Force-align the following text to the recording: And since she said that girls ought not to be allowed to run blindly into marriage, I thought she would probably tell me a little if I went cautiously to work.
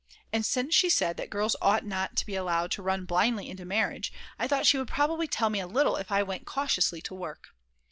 And 0.33 0.43
since 0.43 0.73
she 0.73 0.89
said 0.89 1.17
that 1.17 1.29
girls 1.29 1.55
ought 1.61 1.85
not 1.85 2.15
to 2.15 2.25
be 2.25 2.33
allowed 2.35 2.71
to 2.71 2.81
run 2.81 3.05
blindly 3.05 3.47
into 3.47 3.65
marriage, 3.65 4.11
I 4.39 4.47
thought 4.47 4.65
she 4.65 4.79
would 4.79 4.87
probably 4.87 5.27
tell 5.27 5.51
me 5.51 5.59
a 5.59 5.67
little 5.67 5.95
if 5.95 6.11
I 6.11 6.23
went 6.23 6.47
cautiously 6.47 7.01
to 7.01 7.13
work. 7.13 7.49